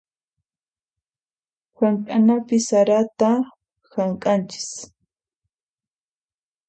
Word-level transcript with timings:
Hamk'anapi 1.77 2.57
sarata 2.67 3.31
hamk'anchis. 3.93 4.69